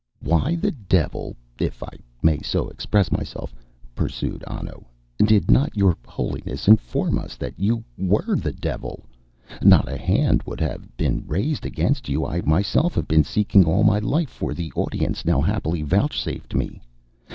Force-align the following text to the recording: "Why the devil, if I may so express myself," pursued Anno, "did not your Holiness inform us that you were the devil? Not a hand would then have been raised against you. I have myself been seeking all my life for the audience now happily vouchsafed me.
"Why 0.19 0.55
the 0.55 0.71
devil, 0.71 1.35
if 1.59 1.83
I 1.83 1.99
may 2.23 2.39
so 2.39 2.69
express 2.69 3.11
myself," 3.11 3.53
pursued 3.93 4.43
Anno, 4.47 4.87
"did 5.23 5.51
not 5.51 5.77
your 5.77 5.95
Holiness 6.07 6.67
inform 6.67 7.19
us 7.19 7.35
that 7.35 7.53
you 7.59 7.83
were 7.99 8.35
the 8.35 8.51
devil? 8.51 9.05
Not 9.61 9.87
a 9.87 9.97
hand 9.97 10.41
would 10.47 10.57
then 10.57 10.69
have 10.71 10.97
been 10.97 11.23
raised 11.27 11.67
against 11.67 12.09
you. 12.09 12.25
I 12.25 12.37
have 12.37 12.47
myself 12.47 12.97
been 13.07 13.23
seeking 13.23 13.63
all 13.65 13.83
my 13.83 13.99
life 13.99 14.29
for 14.31 14.55
the 14.55 14.71
audience 14.75 15.23
now 15.23 15.39
happily 15.39 15.83
vouchsafed 15.83 16.55
me. 16.55 16.81